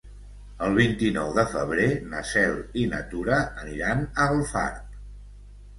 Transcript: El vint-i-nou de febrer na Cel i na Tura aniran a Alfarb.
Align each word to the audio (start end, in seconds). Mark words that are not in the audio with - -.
El 0.67 0.71
vint-i-nou 0.77 1.29
de 1.35 1.43
febrer 1.51 1.87
na 2.15 2.23
Cel 2.31 2.59
i 2.85 2.89
na 2.95 3.03
Tura 3.13 3.39
aniran 3.67 4.05
a 4.11 4.29
Alfarb. 4.35 5.03